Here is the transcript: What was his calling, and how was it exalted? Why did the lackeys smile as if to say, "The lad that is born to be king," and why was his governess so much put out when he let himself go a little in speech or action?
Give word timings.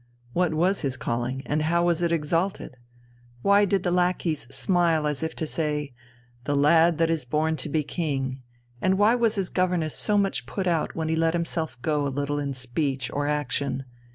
What 0.33 0.55
was 0.55 0.81
his 0.81 0.97
calling, 0.97 1.43
and 1.45 1.61
how 1.61 1.85
was 1.85 2.01
it 2.01 2.11
exalted? 2.11 2.75
Why 3.43 3.65
did 3.65 3.83
the 3.83 3.91
lackeys 3.91 4.47
smile 4.51 5.05
as 5.05 5.21
if 5.21 5.35
to 5.35 5.45
say, 5.45 5.93
"The 6.45 6.55
lad 6.55 6.97
that 6.97 7.11
is 7.11 7.23
born 7.23 7.55
to 7.57 7.69
be 7.69 7.83
king," 7.83 8.41
and 8.81 8.97
why 8.97 9.13
was 9.13 9.35
his 9.35 9.49
governess 9.51 9.93
so 9.95 10.17
much 10.17 10.47
put 10.47 10.65
out 10.65 10.95
when 10.95 11.07
he 11.07 11.15
let 11.15 11.35
himself 11.35 11.79
go 11.83 12.07
a 12.07 12.09
little 12.09 12.39
in 12.39 12.55
speech 12.55 13.11
or 13.11 13.27
action? 13.27 13.85